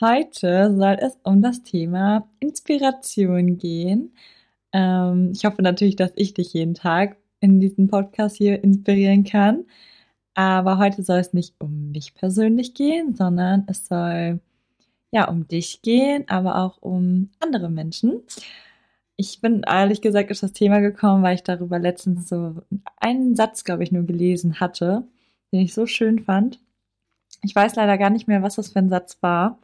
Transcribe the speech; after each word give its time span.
Heute 0.00 0.76
soll 0.76 0.98
es 1.00 1.18
um 1.22 1.40
das 1.40 1.62
Thema 1.62 2.28
Inspiration 2.38 3.56
gehen. 3.56 4.12
Ähm, 4.72 5.32
ich 5.34 5.46
hoffe 5.46 5.62
natürlich, 5.62 5.96
dass 5.96 6.12
ich 6.16 6.34
dich 6.34 6.52
jeden 6.52 6.74
Tag 6.74 7.16
in 7.40 7.60
diesem 7.60 7.88
Podcast 7.88 8.36
hier 8.36 8.62
inspirieren 8.62 9.24
kann. 9.24 9.64
Aber 10.34 10.76
heute 10.78 11.02
soll 11.02 11.18
es 11.18 11.32
nicht 11.32 11.54
um 11.60 11.92
mich 11.92 12.14
persönlich 12.14 12.74
gehen, 12.74 13.16
sondern 13.16 13.64
es 13.68 13.86
soll 13.86 14.40
ja 15.12 15.28
um 15.28 15.48
dich 15.48 15.80
gehen, 15.80 16.28
aber 16.28 16.56
auch 16.58 16.82
um 16.82 17.30
andere 17.40 17.70
Menschen. 17.70 18.22
Ich 19.16 19.40
bin 19.40 19.62
ehrlich 19.66 20.02
gesagt 20.02 20.30
auf 20.30 20.40
das 20.40 20.52
Thema 20.52 20.80
gekommen, 20.80 21.22
weil 21.22 21.36
ich 21.36 21.42
darüber 21.42 21.78
letztens 21.78 22.28
so 22.28 22.56
einen 22.98 23.34
Satz, 23.34 23.64
glaube 23.64 23.82
ich, 23.82 23.92
nur 23.92 24.04
gelesen 24.04 24.60
hatte, 24.60 25.04
den 25.52 25.60
ich 25.60 25.72
so 25.72 25.86
schön 25.86 26.18
fand. 26.20 26.60
Ich 27.42 27.54
weiß 27.54 27.76
leider 27.76 27.98
gar 27.98 28.10
nicht 28.10 28.28
mehr, 28.28 28.42
was 28.42 28.56
das 28.56 28.68
für 28.68 28.78
ein 28.78 28.88
Satz 28.88 29.18
war. 29.20 29.58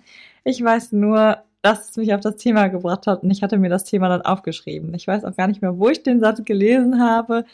Ich 0.44 0.62
weiß 0.62 0.92
nur, 0.92 1.42
dass 1.62 1.90
es 1.90 1.96
mich 1.96 2.12
auf 2.14 2.20
das 2.20 2.36
Thema 2.36 2.68
gebracht 2.68 3.06
hat 3.06 3.22
und 3.22 3.30
ich 3.30 3.42
hatte 3.42 3.58
mir 3.58 3.70
das 3.70 3.84
Thema 3.84 4.08
dann 4.08 4.22
aufgeschrieben. 4.22 4.94
Ich 4.94 5.06
weiß 5.06 5.24
auch 5.24 5.36
gar 5.36 5.46
nicht 5.48 5.62
mehr, 5.62 5.78
wo 5.78 5.88
ich 5.88 6.02
den 6.02 6.20
Satz 6.20 6.44
gelesen 6.44 7.00
habe, 7.00 7.44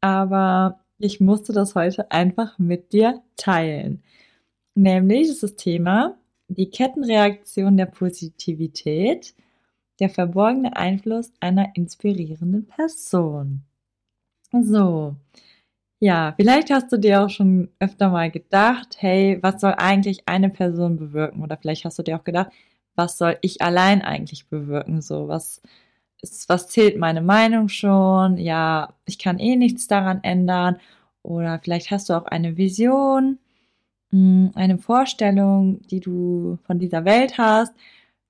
aber 0.00 0.80
ich 0.98 1.20
musste 1.20 1.52
das 1.52 1.74
heute 1.74 2.10
einfach 2.10 2.58
mit 2.58 2.92
dir 2.92 3.22
teilen. 3.36 4.02
Nämlich 4.74 5.28
ist 5.28 5.42
das 5.42 5.56
Thema 5.56 6.16
die 6.48 6.70
Kettenreaktion 6.70 7.76
der 7.76 7.86
Positivität 7.86 9.34
der 10.00 10.10
verborgene 10.10 10.76
Einfluss 10.76 11.32
einer 11.40 11.74
inspirierenden 11.74 12.66
Person. 12.66 13.62
So. 14.52 15.16
Ja, 16.00 16.34
vielleicht 16.36 16.70
hast 16.70 16.92
du 16.92 16.98
dir 16.98 17.22
auch 17.24 17.30
schon 17.30 17.70
öfter 17.80 18.10
mal 18.10 18.30
gedacht, 18.30 18.96
hey, 18.98 19.38
was 19.42 19.60
soll 19.62 19.74
eigentlich 19.78 20.28
eine 20.28 20.50
Person 20.50 20.96
bewirken? 20.96 21.42
Oder 21.42 21.56
vielleicht 21.56 21.84
hast 21.86 21.98
du 21.98 22.02
dir 22.02 22.16
auch 22.18 22.24
gedacht, 22.24 22.50
was 22.94 23.16
soll 23.18 23.38
ich 23.40 23.62
allein 23.62 24.02
eigentlich 24.02 24.46
bewirken? 24.48 25.00
So, 25.00 25.28
was 25.28 25.62
ist, 26.20 26.48
was 26.50 26.68
zählt 26.68 26.98
meine 26.98 27.22
Meinung 27.22 27.68
schon? 27.68 28.36
Ja, 28.38 28.94
ich 29.06 29.18
kann 29.18 29.38
eh 29.38 29.56
nichts 29.56 29.86
daran 29.88 30.22
ändern. 30.22 30.76
Oder 31.22 31.58
vielleicht 31.62 31.90
hast 31.90 32.10
du 32.10 32.14
auch 32.14 32.26
eine 32.26 32.56
Vision, 32.58 33.38
hm, 34.10 34.52
eine 34.54 34.78
Vorstellung, 34.78 35.80
die 35.88 36.00
du 36.00 36.58
von 36.66 36.78
dieser 36.78 37.04
Welt 37.04 37.38
hast 37.38 37.74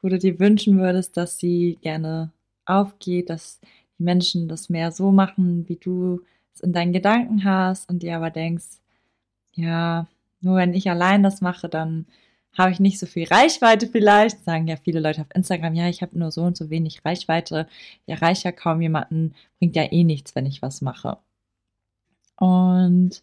wo 0.02 0.08
du 0.10 0.18
dir 0.18 0.40
wünschen 0.40 0.78
würdest, 0.78 1.16
dass 1.18 1.38
sie 1.40 1.78
gerne 1.82 2.32
aufgeht, 2.66 3.30
dass 3.30 3.60
die 3.98 4.04
Menschen 4.04 4.48
das 4.48 4.70
mehr 4.70 4.92
so 4.92 5.12
machen, 5.12 5.68
wie 5.68 5.76
du 5.76 6.20
es 6.56 6.60
in 6.62 6.72
deinen 6.72 6.92
Gedanken 6.92 7.44
hast 7.44 7.88
und 7.88 8.02
dir 8.02 8.16
aber 8.16 8.30
denkst, 8.30 8.80
ja, 9.54 10.06
nur 10.40 10.56
wenn 10.56 10.74
ich 10.74 10.90
allein 10.90 11.22
das 11.22 11.40
mache, 11.40 11.68
dann 11.68 12.06
habe 12.56 12.72
ich 12.72 12.80
nicht 12.80 12.98
so 12.98 13.06
viel 13.06 13.26
Reichweite 13.26 13.86
vielleicht. 13.86 14.44
Sagen 14.44 14.66
ja 14.66 14.76
viele 14.76 15.00
Leute 15.00 15.22
auf 15.22 15.34
Instagram, 15.34 15.74
ja, 15.74 15.88
ich 15.88 16.02
habe 16.02 16.18
nur 16.18 16.30
so 16.30 16.42
und 16.42 16.56
so 16.56 16.70
wenig 16.70 17.04
Reichweite, 17.04 17.66
ich 18.06 18.14
erreiche 18.14 18.44
ja 18.44 18.52
kaum 18.52 18.80
jemanden, 18.80 19.34
bringt 19.58 19.76
ja 19.76 19.84
eh 19.92 20.04
nichts, 20.04 20.34
wenn 20.34 20.46
ich 20.46 20.62
was 20.62 20.80
mache. 20.82 21.18
Und 22.38 23.22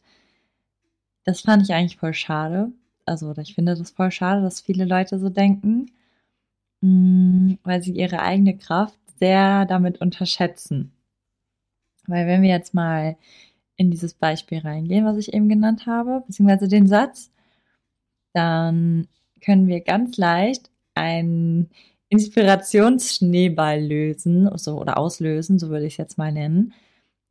das 1.24 1.42
fand 1.42 1.64
ich 1.64 1.74
eigentlich 1.74 1.98
voll 1.98 2.14
schade. 2.14 2.72
Also 3.06 3.36
ich 3.38 3.56
finde 3.56 3.76
das 3.76 3.92
voll 3.92 4.12
schade, 4.12 4.42
dass 4.42 4.62
viele 4.62 4.86
Leute 4.86 5.20
so 5.20 5.30
denken. 5.30 5.88
Mm, 6.84 7.56
weil 7.64 7.82
sie 7.82 7.94
ihre 7.94 8.20
eigene 8.22 8.58
Kraft 8.58 9.00
sehr 9.18 9.66
damit 9.66 10.02
unterschätzen. 10.02 10.93
Weil 12.08 12.28
wenn 12.28 12.42
wir 12.42 12.50
jetzt 12.50 12.74
mal 12.74 13.18
in 13.76 13.92
dieses 13.92 14.14
Beispiel 14.14 14.60
reingehen, 14.60 15.06
was 15.06 15.18
ich 15.18 15.34
eben 15.34 15.50
genannt 15.50 15.86
habe, 15.86 16.24
beziehungsweise 16.28 16.68
den 16.68 16.88
Satz, 16.88 17.32
dann 18.34 19.08
können 19.42 19.68
wir 19.68 19.82
ganz 19.82 20.18
leicht 20.18 20.70
einen 20.96 21.70
Inspirationsschneeball 22.10 23.82
lösen 23.82 24.50
so, 24.58 24.80
oder 24.80 24.98
auslösen, 24.98 25.60
so 25.60 25.70
würde 25.70 25.86
ich 25.86 25.94
es 25.94 25.98
jetzt 25.98 26.18
mal 26.18 26.32
nennen. 26.32 26.74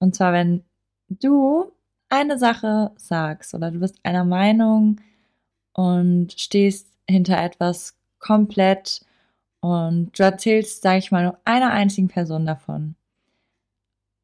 Und 0.00 0.14
zwar, 0.14 0.32
wenn 0.32 0.64
du 1.08 1.70
eine 2.08 2.38
Sache 2.38 2.90
sagst 2.96 3.54
oder 3.54 3.70
du 3.70 3.78
bist 3.80 4.00
einer 4.02 4.24
Meinung 4.24 5.00
und 5.72 6.32
stehst 6.32 6.88
hinter 7.08 7.42
etwas 7.42 7.96
komplett 8.18 9.04
und 9.60 10.18
du 10.18 10.22
erzählst, 10.22 10.82
sage 10.82 10.98
ich 10.98 11.10
mal, 11.12 11.24
nur 11.24 11.38
einer 11.44 11.70
einzigen 11.70 12.08
Person 12.08 12.44
davon. 12.46 12.96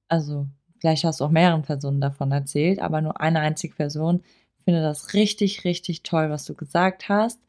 Also, 0.09 0.47
vielleicht 0.79 1.05
hast 1.05 1.21
du 1.21 1.25
auch 1.25 1.31
mehreren 1.31 1.63
Personen 1.63 2.01
davon 2.01 2.33
erzählt, 2.33 2.81
aber 2.81 3.01
nur 3.01 3.21
eine 3.21 3.41
einzige 3.41 3.75
Person 3.75 4.23
findet 4.65 4.85
das 4.85 5.15
richtig, 5.15 5.65
richtig 5.65 6.03
toll, 6.03 6.31
was 6.31 6.45
du 6.45 6.55
gesagt 6.55 7.09
hast. 7.09 7.41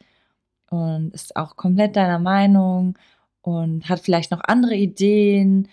Und 0.69 1.13
ist 1.13 1.35
auch 1.35 1.55
komplett 1.55 1.95
deiner 1.95 2.19
Meinung 2.19 2.97
und 3.41 3.89
hat 3.89 4.01
vielleicht 4.01 4.31
noch 4.31 4.41
andere 4.43 4.75
Ideen 4.75 5.67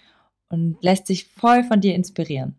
und 0.49 0.79
lässt 0.83 1.07
sich 1.07 1.27
voll 1.27 1.65
von 1.65 1.81
dir 1.81 1.95
inspirieren. 1.95 2.57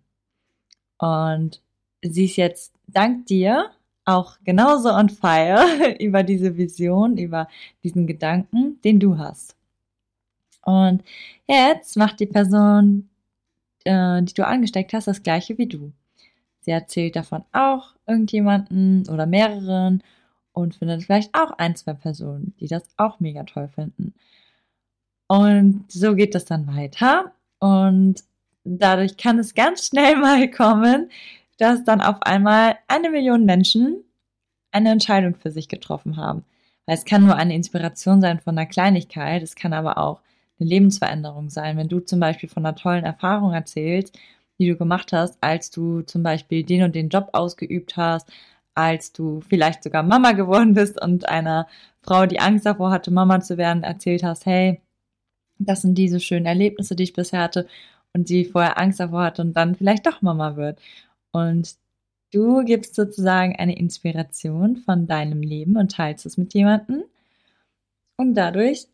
Und 1.00 1.62
sie 2.02 2.26
ist 2.26 2.36
jetzt 2.36 2.74
dank 2.88 3.26
dir 3.26 3.72
auch 4.06 4.38
genauso 4.44 4.90
on 4.90 5.10
fire 5.10 5.96
über 6.00 6.24
diese 6.24 6.58
Vision, 6.58 7.18
über 7.18 7.48
diesen 7.84 8.08
Gedanken, 8.08 8.80
den 8.82 9.00
du 9.00 9.18
hast. 9.18 9.56
Und 10.64 11.04
jetzt 11.48 11.98
macht 11.98 12.20
die 12.20 12.26
Person, 12.26 13.10
äh, 13.88 14.22
die 14.22 14.34
du 14.34 14.46
angesteckt 14.46 14.94
hast, 14.94 15.08
das 15.08 15.24
gleiche 15.24 15.58
wie 15.58 15.68
du. 15.68 15.92
Sie 16.62 16.72
erzählt 16.72 17.16
davon 17.16 17.44
auch 17.54 17.96
irgendjemanden 18.06 19.08
oder 19.10 19.26
mehreren 19.26 20.04
und 20.52 20.76
findet 20.76 21.04
vielleicht 21.04 21.34
auch 21.34 21.52
ein, 21.52 21.76
zwei 21.76 21.94
Personen, 21.94 22.54
die 22.60 22.68
das 22.68 22.84
auch 22.98 23.20
mega 23.20 23.44
toll 23.44 23.70
finden. 23.74 24.14
Und 25.28 25.86
so 25.88 26.16
geht 26.16 26.36
das 26.36 26.46
dann 26.46 26.68
weiter. 26.68 27.32
Und 27.60 28.24
dadurch 28.64 29.18
kann 29.18 29.40
es 29.40 29.54
ganz 29.54 29.88
schnell 29.88 30.16
mal 30.20 30.50
kommen, 30.50 31.10
dass 31.58 31.84
dann 31.84 32.02
auf 32.02 32.22
einmal 32.22 32.78
eine 32.88 33.10
Million 33.10 33.46
Menschen 33.46 34.04
eine 34.72 34.92
Entscheidung 34.92 35.36
für 35.36 35.52
sich 35.52 35.70
getroffen 35.70 36.18
haben. 36.18 36.44
Weil 36.86 36.96
es 36.96 37.06
kann 37.06 37.26
nur 37.26 37.36
eine 37.36 37.56
Inspiration 37.56 38.22
sein 38.22 38.40
von 38.40 38.58
einer 38.58 38.68
Kleinigkeit, 38.68 39.44
es 39.44 39.56
kann 39.56 39.74
aber 39.74 39.98
auch 39.98 40.22
eine 40.60 40.70
Lebensveränderung 40.70 41.50
sein. 41.50 41.78
Wenn 41.78 41.90
du 41.90 42.00
zum 42.00 42.20
Beispiel 42.20 42.50
von 42.50 42.66
einer 42.66 42.76
tollen 42.76 43.04
Erfahrung 43.06 43.54
erzählst, 43.54 44.18
die 44.60 44.68
du 44.68 44.76
gemacht 44.76 45.14
hast, 45.14 45.38
als 45.42 45.70
du 45.72 46.02
zum 46.02 46.24
Beispiel 46.24 46.64
den 46.64 46.84
und 46.84 46.96
den 46.96 47.10
Job 47.10 47.30
ausgeübt 47.34 47.98
hast, 47.98 48.30
als 48.74 49.12
du 49.12 49.42
vielleicht 49.42 49.84
sogar 49.84 50.04
Mama 50.04 50.34
geworden 50.34 50.74
bist 50.74 51.02
und 51.02 51.28
einer 51.30 51.68
Frau, 52.02 52.26
die 52.26 52.40
Angst 52.40 52.66
davor 52.66 52.92
hatte, 52.92 53.12
Mama 53.12 53.42
zu 53.42 53.58
werden, 53.58 53.84
erzählt 53.84 54.24
hast, 54.24 54.46
hey, 54.46 54.82
das 55.60 55.82
sind 55.82 55.96
diese 55.96 56.20
schönen 56.20 56.46
Erlebnisse, 56.46 56.96
die 56.96 57.04
ich 57.04 57.14
bisher 57.14 57.42
hatte 57.42 57.68
und 58.14 58.28
sie 58.28 58.46
vorher 58.46 58.78
Angst 58.78 59.00
davor 59.00 59.24
hatte 59.24 59.42
und 59.42 59.54
dann 59.54 59.76
vielleicht 59.76 60.06
doch 60.06 60.22
Mama 60.22 60.56
wird. 60.56 60.80
Und 61.32 61.76
du 62.32 62.64
gibst 62.64 62.96
sozusagen 62.96 63.56
eine 63.56 63.78
Inspiration 63.78 64.78
von 64.78 65.08
deinem 65.08 65.42
Leben 65.42 65.78
und 65.78 65.92
teilst 65.92 66.26
es 66.26 66.38
mit 66.38 66.54
jemandem. 66.54 67.04
Und 68.18 68.36
dadurch 68.36 68.88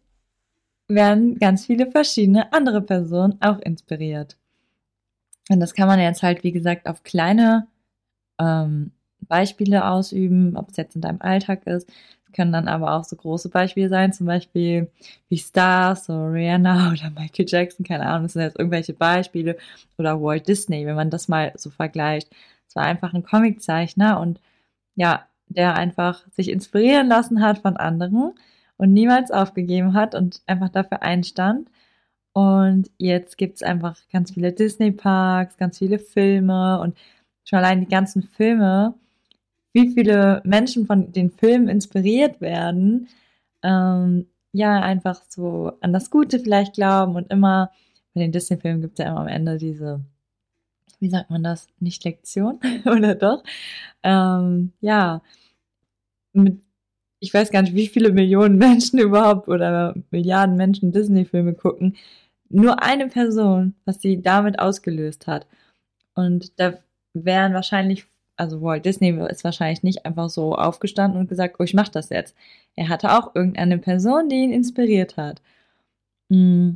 werden 0.87 1.39
ganz 1.39 1.65
viele 1.65 1.89
verschiedene 1.89 2.51
andere 2.53 2.81
Personen 2.81 3.37
auch 3.41 3.59
inspiriert. 3.59 4.37
Und 5.49 5.59
das 5.59 5.73
kann 5.73 5.87
man 5.87 5.99
jetzt 5.99 6.23
halt, 6.23 6.43
wie 6.43 6.51
gesagt, 6.51 6.87
auf 6.87 7.03
kleine 7.03 7.67
ähm, 8.39 8.91
Beispiele 9.21 9.85
ausüben, 9.85 10.55
ob 10.55 10.69
es 10.69 10.77
jetzt 10.77 10.95
in 10.95 11.01
deinem 11.01 11.21
Alltag 11.21 11.65
ist. 11.67 11.89
Es 12.25 12.33
können 12.33 12.51
dann 12.51 12.67
aber 12.67 12.93
auch 12.93 13.03
so 13.03 13.15
große 13.15 13.49
Beispiele 13.49 13.89
sein, 13.89 14.13
zum 14.13 14.27
Beispiel 14.27 14.89
wie 15.29 15.37
Stars, 15.37 16.05
so 16.05 16.25
Rihanna 16.25 16.91
oder 16.93 17.09
Michael 17.09 17.45
Jackson, 17.47 17.85
keine 17.85 18.05
Ahnung, 18.05 18.23
das 18.23 18.33
sind 18.33 18.41
jetzt 18.43 18.59
irgendwelche 18.59 18.93
Beispiele 18.93 19.57
oder 19.97 20.21
Walt 20.21 20.47
Disney, 20.47 20.85
wenn 20.85 20.95
man 20.95 21.09
das 21.09 21.27
mal 21.27 21.53
so 21.55 21.69
vergleicht. 21.69 22.29
Es 22.67 22.75
war 22.75 22.83
einfach 22.83 23.13
ein 23.13 23.23
Comiczeichner 23.23 24.19
und 24.19 24.39
ja, 24.95 25.27
der 25.47 25.75
einfach 25.75 26.23
sich 26.31 26.49
inspirieren 26.49 27.07
lassen 27.07 27.41
hat 27.41 27.59
von 27.59 27.77
anderen 27.77 28.33
und 28.77 28.93
niemals 28.93 29.31
aufgegeben 29.31 29.93
hat 29.93 30.15
und 30.15 30.41
einfach 30.47 30.69
dafür 30.69 31.01
einstand. 31.03 31.69
Und 32.33 32.89
jetzt 32.97 33.37
gibt 33.37 33.57
es 33.57 33.63
einfach 33.63 33.97
ganz 34.11 34.31
viele 34.31 34.53
Disney-Parks, 34.53 35.57
ganz 35.57 35.77
viele 35.77 35.99
Filme 35.99 36.79
und 36.81 36.97
schon 37.45 37.59
allein 37.59 37.81
die 37.81 37.87
ganzen 37.87 38.23
Filme, 38.23 38.95
wie 39.73 39.93
viele 39.93 40.41
Menschen 40.45 40.85
von 40.87 41.11
den 41.11 41.31
Filmen 41.31 41.67
inspiriert 41.69 42.41
werden, 42.41 43.09
ähm, 43.63 44.27
ja, 44.53 44.79
einfach 44.81 45.21
so 45.29 45.73
an 45.81 45.93
das 45.93 46.09
Gute 46.11 46.39
vielleicht 46.39 46.73
glauben 46.75 47.15
und 47.15 47.31
immer, 47.31 47.71
bei 48.13 48.21
den 48.21 48.31
Disney-Filmen 48.31 48.81
gibt 48.81 48.99
es 48.99 49.03
ja 49.03 49.11
immer 49.11 49.21
am 49.21 49.27
Ende 49.27 49.57
diese, 49.57 50.01
wie 50.99 51.09
sagt 51.09 51.29
man 51.31 51.43
das, 51.43 51.67
nicht 51.79 52.03
Lektion 52.03 52.59
oder 52.85 53.15
doch? 53.15 53.43
Ähm, 54.03 54.73
ja, 54.81 55.21
mit, 56.33 56.61
ich 57.23 57.33
weiß 57.33 57.51
gar 57.51 57.61
nicht, 57.61 57.73
wie 57.73 57.87
viele 57.87 58.11
Millionen 58.11 58.57
Menschen 58.57 58.99
überhaupt 58.99 59.47
oder 59.47 59.95
Milliarden 60.11 60.57
Menschen 60.57 60.91
Disney-Filme 60.91 61.53
gucken. 61.53 61.95
Nur 62.49 62.83
eine 62.83 63.07
Person, 63.07 63.75
was 63.85 64.01
sie 64.01 64.21
damit 64.21 64.59
ausgelöst 64.59 65.25
hat. 65.25 65.47
Und 66.15 66.59
da 66.59 66.73
wären 67.13 67.53
wahrscheinlich, 67.53 68.05
also 68.35 68.61
Walt 68.61 68.83
Disney 68.83 69.17
ist 69.29 69.45
wahrscheinlich 69.45 69.83
nicht 69.83 70.05
einfach 70.05 70.29
so 70.29 70.53
aufgestanden 70.53 71.19
und 71.19 71.29
gesagt, 71.29 71.55
oh, 71.59 71.63
ich 71.63 71.73
mach 71.73 71.87
das 71.87 72.09
jetzt. 72.09 72.35
Er 72.75 72.89
hatte 72.89 73.17
auch 73.17 73.33
irgendeine 73.35 73.77
Person, 73.77 74.27
die 74.27 74.43
ihn 74.43 74.51
inspiriert 74.51 75.15
hat. 75.15 75.41
Mm. 76.27 76.71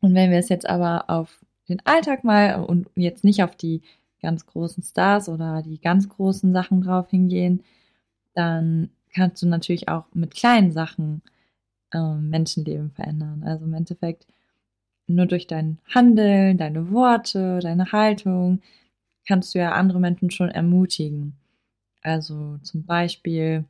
Und 0.00 0.14
wenn 0.14 0.30
wir 0.30 0.38
es 0.38 0.50
jetzt 0.50 0.68
aber 0.68 1.10
auf 1.10 1.44
den 1.68 1.84
Alltag 1.84 2.22
mal 2.22 2.62
und 2.62 2.88
jetzt 2.94 3.24
nicht 3.24 3.42
auf 3.42 3.56
die 3.56 3.82
ganz 4.22 4.46
großen 4.46 4.82
Stars 4.84 5.28
oder 5.28 5.62
die 5.62 5.80
ganz 5.80 6.08
großen 6.08 6.52
Sachen 6.52 6.82
drauf 6.82 7.10
hingehen, 7.10 7.64
dann 8.34 8.90
kannst 9.14 9.42
du 9.42 9.46
natürlich 9.46 9.88
auch 9.88 10.04
mit 10.12 10.34
kleinen 10.34 10.72
Sachen 10.72 11.22
äh, 11.92 12.14
Menschenleben 12.14 12.90
verändern. 12.90 13.42
Also 13.44 13.64
im 13.64 13.74
Endeffekt 13.74 14.26
nur 15.06 15.26
durch 15.26 15.46
dein 15.46 15.78
Handeln, 15.94 16.58
deine 16.58 16.90
Worte, 16.90 17.60
deine 17.60 17.92
Haltung 17.92 18.60
kannst 19.26 19.54
du 19.54 19.58
ja 19.58 19.72
andere 19.72 20.00
Menschen 20.00 20.30
schon 20.30 20.50
ermutigen. 20.50 21.34
Also 22.02 22.58
zum 22.62 22.84
Beispiel, 22.84 23.64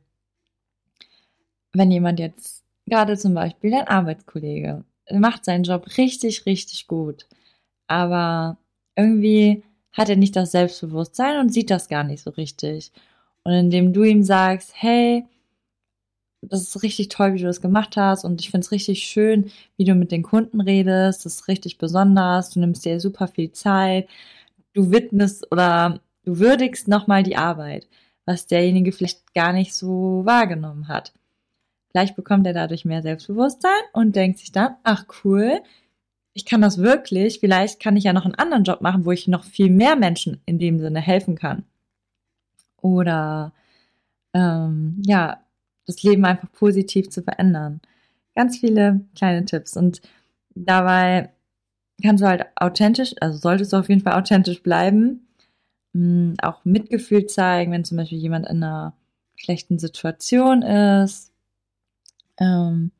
wenn 1.73 1.91
jemand 1.91 2.19
jetzt, 2.19 2.63
gerade 2.85 3.17
zum 3.17 3.33
Beispiel 3.33 3.71
dein 3.71 3.87
Arbeitskollege, 3.87 4.83
macht 5.11 5.45
seinen 5.45 5.63
Job 5.63 5.97
richtig, 5.97 6.45
richtig 6.45 6.87
gut, 6.87 7.27
aber 7.87 8.57
irgendwie 8.95 9.63
hat 9.93 10.09
er 10.09 10.17
nicht 10.17 10.35
das 10.35 10.51
Selbstbewusstsein 10.51 11.39
und 11.39 11.53
sieht 11.53 11.69
das 11.69 11.87
gar 11.87 12.03
nicht 12.03 12.21
so 12.21 12.31
richtig. 12.31 12.91
Und 13.43 13.53
indem 13.53 13.93
du 13.93 14.03
ihm 14.03 14.23
sagst, 14.23 14.73
hey, 14.75 15.25
das 16.49 16.61
ist 16.61 16.83
richtig 16.83 17.09
toll, 17.09 17.33
wie 17.33 17.39
du 17.39 17.45
das 17.45 17.61
gemacht 17.61 17.97
hast. 17.97 18.23
Und 18.25 18.41
ich 18.41 18.49
finde 18.51 18.65
es 18.65 18.71
richtig 18.71 19.03
schön, 19.03 19.51
wie 19.77 19.85
du 19.85 19.95
mit 19.95 20.11
den 20.11 20.23
Kunden 20.23 20.61
redest, 20.61 21.25
das 21.25 21.35
ist 21.35 21.47
richtig 21.47 21.77
besonders, 21.77 22.51
du 22.51 22.59
nimmst 22.59 22.85
dir 22.85 22.99
super 22.99 23.27
viel 23.27 23.51
Zeit, 23.51 24.07
du 24.73 24.91
widmest 24.91 25.51
oder 25.51 25.99
du 26.23 26.39
würdigst 26.39 26.87
nochmal 26.87 27.23
die 27.23 27.37
Arbeit, 27.37 27.87
was 28.25 28.47
derjenige 28.47 28.91
vielleicht 28.91 29.33
gar 29.33 29.53
nicht 29.53 29.73
so 29.73 30.21
wahrgenommen 30.25 30.87
hat. 30.87 31.13
Vielleicht 31.91 32.15
bekommt 32.15 32.45
er 32.47 32.53
dadurch 32.53 32.85
mehr 32.85 33.01
Selbstbewusstsein 33.01 33.71
und 33.93 34.15
denkt 34.15 34.39
sich 34.39 34.51
dann, 34.51 34.75
ach 34.83 35.05
cool, 35.23 35.61
ich 36.33 36.45
kann 36.45 36.61
das 36.61 36.77
wirklich, 36.79 37.39
vielleicht 37.39 37.79
kann 37.79 37.95
ich 37.95 38.03
ja 38.03 38.13
noch 38.13 38.25
einen 38.25 38.35
anderen 38.35 38.65
Job 38.65 38.81
machen, 38.81 39.05
wo 39.05 39.11
ich 39.11 39.27
noch 39.29 39.45
viel 39.45 39.69
mehr 39.69 39.95
Menschen 39.95 40.41
in 40.45 40.59
dem 40.59 40.79
Sinne 40.79 40.99
helfen 40.99 41.35
kann. 41.35 41.63
Oder 42.81 43.53
ähm, 44.33 45.01
ja, 45.05 45.44
das 45.85 46.03
Leben 46.03 46.25
einfach 46.25 46.51
positiv 46.51 47.09
zu 47.09 47.21
verändern. 47.21 47.81
Ganz 48.35 48.57
viele 48.57 49.01
kleine 49.15 49.45
Tipps. 49.45 49.77
Und 49.77 50.01
dabei 50.55 51.29
kannst 52.01 52.23
du 52.23 52.27
halt 52.27 52.45
authentisch, 52.55 53.15
also 53.21 53.37
solltest 53.37 53.73
du 53.73 53.77
auf 53.77 53.89
jeden 53.89 54.01
Fall 54.01 54.13
authentisch 54.13 54.61
bleiben, 54.63 55.27
mm, 55.93 56.33
auch 56.41 56.65
Mitgefühl 56.65 57.27
zeigen, 57.27 57.71
wenn 57.71 57.85
zum 57.85 57.97
Beispiel 57.97 58.17
jemand 58.17 58.47
in 58.47 58.63
einer 58.63 58.93
schlechten 59.35 59.79
Situation 59.79 60.61
ist, 60.61 61.31
ähm, 62.39 62.91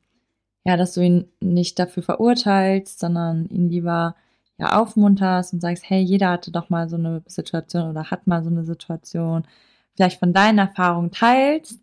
ja, 0.64 0.76
dass 0.76 0.94
du 0.94 1.00
ihn 1.00 1.28
nicht 1.40 1.78
dafür 1.78 2.02
verurteilst, 2.02 2.98
sondern 2.98 3.46
ihn 3.48 3.68
lieber 3.70 4.16
ja 4.58 4.80
aufmunterst 4.80 5.52
und 5.52 5.60
sagst, 5.60 5.84
hey, 5.88 6.00
jeder 6.00 6.30
hatte 6.30 6.50
doch 6.50 6.70
mal 6.70 6.88
so 6.88 6.96
eine 6.96 7.22
Situation 7.26 7.90
oder 7.90 8.10
hat 8.10 8.26
mal 8.26 8.42
so 8.42 8.50
eine 8.50 8.64
Situation, 8.64 9.46
vielleicht 9.94 10.18
von 10.18 10.32
deinen 10.32 10.58
Erfahrungen 10.58 11.10
teilst, 11.10 11.80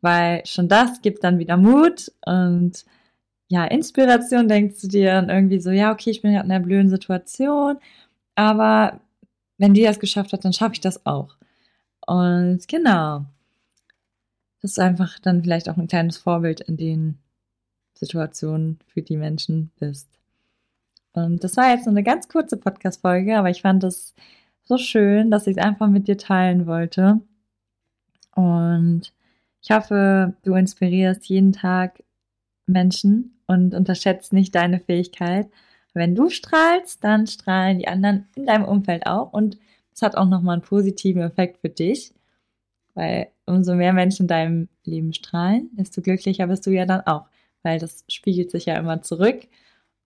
weil 0.00 0.44
schon 0.46 0.68
das 0.68 1.02
gibt 1.02 1.24
dann 1.24 1.38
wieder 1.38 1.56
Mut 1.56 2.12
und 2.24 2.84
ja, 3.48 3.64
Inspiration 3.64 4.48
denkst 4.48 4.80
du 4.82 4.88
dir 4.88 5.12
dann 5.12 5.28
irgendwie 5.28 5.60
so, 5.60 5.70
ja, 5.70 5.92
okay, 5.92 6.10
ich 6.10 6.22
bin 6.22 6.32
gerade 6.32 6.46
in 6.46 6.52
einer 6.52 6.64
blöden 6.64 6.88
Situation, 6.88 7.78
aber 8.36 9.00
wenn 9.58 9.74
die 9.74 9.82
das 9.82 9.98
geschafft 9.98 10.32
hat, 10.32 10.44
dann 10.44 10.52
schaffe 10.52 10.74
ich 10.74 10.80
das 10.80 11.04
auch. 11.04 11.36
Und 12.06 12.66
genau, 12.68 13.26
das 14.62 14.72
ist 14.72 14.78
einfach 14.78 15.18
dann 15.18 15.42
vielleicht 15.42 15.68
auch 15.68 15.76
ein 15.76 15.88
kleines 15.88 16.16
Vorbild 16.16 16.60
in 16.60 16.76
den 16.76 17.18
Situationen 17.94 18.78
für 18.86 19.02
die 19.02 19.16
Menschen 19.16 19.70
bist. 19.78 20.08
Und 21.12 21.42
das 21.42 21.56
war 21.56 21.70
jetzt 21.70 21.86
nur 21.86 21.92
eine 21.92 22.04
ganz 22.04 22.28
kurze 22.28 22.56
Podcast-Folge, 22.56 23.36
aber 23.36 23.50
ich 23.50 23.62
fand 23.62 23.82
es 23.84 24.14
so 24.62 24.78
schön, 24.78 25.30
dass 25.30 25.46
ich 25.46 25.56
es 25.56 25.62
einfach 25.62 25.88
mit 25.88 26.08
dir 26.08 26.16
teilen 26.16 26.66
wollte. 26.66 27.20
Und 28.34 29.12
ich 29.62 29.70
hoffe, 29.70 30.34
du 30.42 30.54
inspirierst 30.54 31.28
jeden 31.28 31.52
Tag 31.52 32.02
Menschen 32.66 33.40
und 33.46 33.74
unterschätzt 33.74 34.32
nicht 34.32 34.54
deine 34.54 34.80
Fähigkeit. 34.80 35.50
Wenn 35.92 36.14
du 36.14 36.30
strahlst, 36.30 37.02
dann 37.02 37.26
strahlen 37.26 37.78
die 37.78 37.88
anderen 37.88 38.28
in 38.36 38.46
deinem 38.46 38.64
Umfeld 38.64 39.06
auch 39.06 39.32
und 39.32 39.58
es 39.92 40.02
hat 40.02 40.16
auch 40.16 40.28
nochmal 40.28 40.54
einen 40.54 40.62
positiven 40.62 41.22
Effekt 41.22 41.58
für 41.58 41.68
dich, 41.68 42.14
weil 42.94 43.28
umso 43.46 43.74
mehr 43.74 43.92
Menschen 43.92 44.22
in 44.22 44.28
deinem 44.28 44.68
Leben 44.84 45.12
strahlen, 45.12 45.70
desto 45.72 46.00
glücklicher 46.00 46.46
bist 46.46 46.66
du 46.66 46.70
ja 46.70 46.86
dann 46.86 47.02
auch, 47.06 47.26
weil 47.62 47.78
das 47.78 48.04
spiegelt 48.08 48.50
sich 48.50 48.66
ja 48.66 48.76
immer 48.78 49.02
zurück 49.02 49.48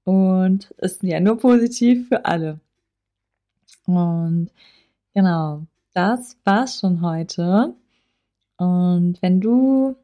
und 0.05 0.71
ist 0.78 1.02
ja 1.02 1.21
nur 1.21 1.38
positiv 1.38 2.09
für 2.09 2.25
alle. 2.25 2.61
Und 3.87 4.50
genau, 5.14 5.67
das 5.93 6.38
war's 6.45 6.81
schon 6.81 7.02
heute. 7.02 7.75
Und 8.56 9.20
wenn 9.23 9.40
du 9.40 9.96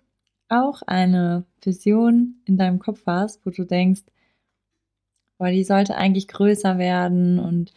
auch 0.49 0.83
eine 0.83 1.45
Vision 1.63 2.43
in 2.45 2.57
deinem 2.57 2.79
Kopf 2.79 3.03
hast, 3.07 3.45
wo 3.47 3.51
du 3.51 3.65
denkst, 3.65 4.03
boah, 5.39 5.51
die 5.51 5.65
sollte 5.65 5.97
eigentlich 5.97 6.29
größer 6.29 6.79
werden 6.79 7.39
und 7.39 7.73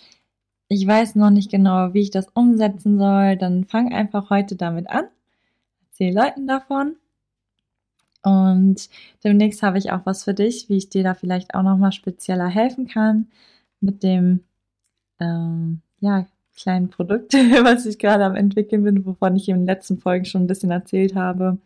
ich 0.68 0.88
weiß 0.88 1.16
noch 1.16 1.30
nicht 1.30 1.52
genau, 1.52 1.94
wie 1.94 2.02
ich 2.02 2.12
das 2.12 2.28
umsetzen 2.34 2.98
soll, 2.98 3.38
dann 3.38 3.66
fang 3.66 3.94
einfach 3.94 4.30
heute 4.30 4.56
damit 4.56 4.90
an. 4.90 5.06
Erzähl 5.88 6.16
Leuten 6.16 6.48
davon. 6.48 6.98
Und 8.24 8.90
demnächst 9.24 9.62
habe 9.64 9.78
ich 9.78 9.92
auch 9.92 10.06
was 10.06 10.24
für 10.24 10.34
dich, 10.34 10.70
wie 10.70 10.78
ich 10.78 10.90
dir 10.90 11.04
da 11.04 11.14
vielleicht 11.14 11.56
auch 11.56 11.64
nochmal 11.64 11.92
spezieller 11.92 12.48
helfen 12.48 12.88
kann 12.88 13.28
mit 13.82 14.02
dem 14.02 14.44
ähm, 15.20 15.82
ja, 16.00 16.26
kleinen 16.56 16.90
Produkt, 16.90 17.34
was 17.64 17.86
ich 17.86 18.00
gerade 18.00 18.26
am 18.26 18.36
entwickeln 18.36 18.84
bin, 18.84 19.06
wovon 19.06 19.36
ich 19.36 19.50
in 19.50 19.58
den 19.58 19.66
letzten 19.66 19.98
Folgen 19.98 20.26
schon 20.26 20.44
ein 20.44 20.48
bisschen 20.48 20.72
erzählt 20.72 21.16
habe. 21.16 21.58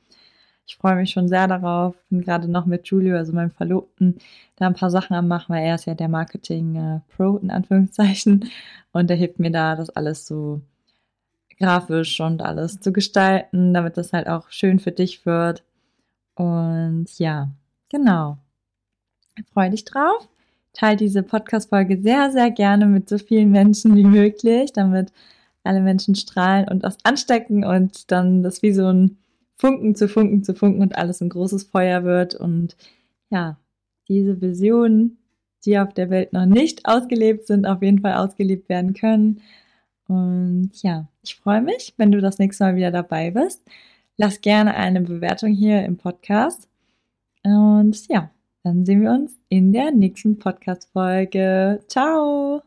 Ich 0.66 0.76
freue 0.76 0.98
mich 0.98 1.12
schon 1.12 1.30
sehr 1.30 1.48
darauf. 1.48 1.96
Bin 2.10 2.22
gerade 2.22 2.50
noch 2.50 2.66
mit 2.66 2.88
Julio, 2.88 3.16
also 3.16 3.32
meinem 3.32 3.52
Verlobten, 3.52 4.18
da 4.58 4.68
ein 4.68 4.74
paar 4.74 4.90
Sachen 4.90 5.16
am 5.16 5.28
machen, 5.28 5.56
weil 5.56 5.64
er 5.64 5.76
ist 5.76 5.86
ja 5.86 5.96
der 5.96 6.10
Marketing-Pro 6.10 7.38
in 7.38 7.52
Anführungszeichen. 7.52 8.50
Und 8.92 9.10
er 9.10 9.16
hilft 9.16 9.40
mir 9.40 9.52
da, 9.52 9.76
das 9.76 9.90
alles 9.90 10.28
so 10.28 10.62
grafisch 11.58 12.20
und 12.20 12.42
alles 12.42 12.80
zu 12.82 12.92
gestalten, 12.92 13.74
damit 13.74 13.98
das 13.98 14.14
halt 14.14 14.28
auch 14.28 14.50
schön 14.50 14.80
für 14.80 14.92
dich 14.92 15.26
wird. 15.26 15.64
Und 16.36 17.08
ja, 17.18 17.50
genau. 17.90 18.38
Freue 19.54 19.70
dich 19.70 19.86
drauf. 19.86 20.28
Teil 20.78 20.96
diese 20.96 21.24
Podcast-Folge 21.24 22.00
sehr, 22.00 22.32
sehr 22.32 22.52
gerne 22.52 22.86
mit 22.86 23.10
so 23.10 23.18
vielen 23.18 23.50
Menschen 23.50 23.96
wie 23.96 24.04
möglich, 24.04 24.74
damit 24.74 25.12
alle 25.64 25.82
Menschen 25.82 26.14
strahlen 26.14 26.68
und 26.70 26.84
das 26.84 26.98
anstecken 27.04 27.66
und 27.66 28.12
dann 28.12 28.44
das 28.44 28.62
wie 28.62 28.72
so 28.72 28.86
ein 28.86 29.18
Funken 29.56 29.96
zu 29.96 30.08
Funken 30.08 30.44
zu 30.44 30.54
Funken 30.54 30.84
und 30.84 30.96
alles 30.96 31.20
ein 31.20 31.30
großes 31.30 31.64
Feuer 31.64 32.04
wird 32.04 32.36
und 32.36 32.78
ja, 33.32 33.58
diese 34.08 34.40
Visionen, 34.40 35.18
die 35.66 35.80
auf 35.80 35.96
der 35.96 36.12
Welt 36.12 36.32
noch 36.32 36.46
nicht 36.46 36.86
ausgelebt 36.86 37.48
sind, 37.48 37.66
auf 37.66 37.82
jeden 37.82 38.00
Fall 38.00 38.14
ausgelebt 38.14 38.70
werden 38.70 38.94
können. 38.94 39.42
Und 40.08 40.72
ja, 40.84 41.08
ich 41.24 41.36
freue 41.36 41.62
mich, 41.62 41.96
wenn 41.98 42.12
du 42.12 42.22
das 42.22 42.38
nächste 42.38 42.66
Mal 42.66 42.76
wieder 42.76 42.92
dabei 42.92 43.32
bist. 43.32 43.64
Lass 44.16 44.42
gerne 44.42 44.76
eine 44.76 45.02
Bewertung 45.02 45.54
hier 45.54 45.84
im 45.84 45.98
Podcast. 45.98 46.70
Und 47.44 48.08
ja, 48.08 48.30
dann 48.68 48.86
sehen 48.86 49.02
wir 49.02 49.12
uns 49.12 49.40
in 49.48 49.72
der 49.72 49.92
nächsten 49.92 50.38
Podcast-Folge. 50.40 51.80
Ciao! 51.88 52.62